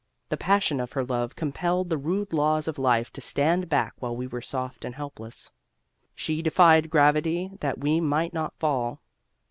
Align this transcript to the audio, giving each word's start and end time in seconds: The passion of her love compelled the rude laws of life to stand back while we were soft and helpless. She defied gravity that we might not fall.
The 0.29 0.35
passion 0.35 0.79
of 0.79 0.93
her 0.93 1.03
love 1.05 1.35
compelled 1.35 1.91
the 1.91 1.97
rude 1.99 2.33
laws 2.33 2.67
of 2.67 2.79
life 2.79 3.13
to 3.13 3.21
stand 3.21 3.69
back 3.69 3.93
while 3.99 4.15
we 4.15 4.25
were 4.25 4.41
soft 4.41 4.83
and 4.83 4.95
helpless. 4.95 5.51
She 6.15 6.41
defied 6.41 6.89
gravity 6.89 7.51
that 7.59 7.77
we 7.77 7.99
might 8.01 8.33
not 8.33 8.57
fall. 8.57 9.03